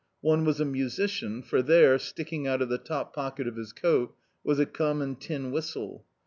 One 0.21 0.45
was 0.45 0.59
a 0.59 0.65
musician, 0.65 1.43
for 1.43 1.61
there, 1.61 1.99
sticking 1.99 2.47
out 2.47 2.63
of 2.63 2.69
the 2.69 2.79
top 2.79 3.13
pocket 3.13 3.47
of 3.47 3.55
his 3.55 3.71
coat, 3.71 4.15
was 4.43 4.57
a 4.57 4.65
common 4.65 5.15
tin 5.15 5.51
whistle. 5.51 6.05